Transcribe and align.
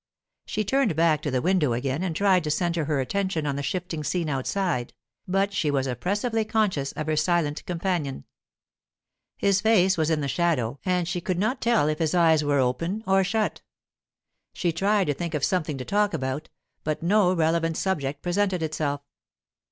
She 0.47 0.63
turned 0.65 0.95
back 0.95 1.21
to 1.21 1.29
the 1.29 1.43
window 1.43 1.73
again 1.73 2.01
and 2.01 2.15
tried 2.15 2.43
to 2.45 2.49
centre 2.49 2.85
her 2.85 2.99
attention 2.99 3.45
on 3.45 3.55
the 3.55 3.61
shifting 3.61 4.03
scene 4.03 4.29
outside, 4.29 4.95
but 5.27 5.53
she 5.53 5.69
was 5.69 5.85
oppressively 5.85 6.43
conscious 6.43 6.91
of 6.93 7.05
her 7.05 7.15
silent 7.15 7.63
companion. 7.67 8.25
His 9.37 9.61
face 9.61 9.99
was 9.99 10.09
in 10.09 10.21
the 10.21 10.27
shadow 10.27 10.79
and 10.85 11.07
she 11.07 11.21
could 11.21 11.37
not 11.37 11.61
tell 11.61 11.85
whether 11.85 11.99
his 11.99 12.15
eyes 12.15 12.43
were 12.43 12.57
open 12.57 13.03
or 13.05 13.23
shut. 13.23 13.61
She 14.53 14.71
tried 14.71 15.05
to 15.05 15.13
think 15.13 15.35
of 15.35 15.45
something 15.45 15.77
to 15.77 15.85
talk 15.85 16.15
about, 16.15 16.49
but 16.83 17.03
no 17.03 17.31
relevant 17.31 17.77
subject 17.77 18.23
presented 18.23 18.63
itself. 18.63 19.01